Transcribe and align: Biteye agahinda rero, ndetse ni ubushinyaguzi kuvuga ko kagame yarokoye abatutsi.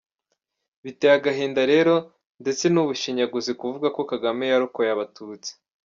Biteye 0.83 1.13
agahinda 1.19 1.61
rero, 1.73 1.95
ndetse 2.41 2.63
ni 2.69 2.79
ubushinyaguzi 2.83 3.51
kuvuga 3.59 3.87
ko 3.95 4.01
kagame 4.11 4.43
yarokoye 4.51 4.89
abatutsi. 4.93 5.51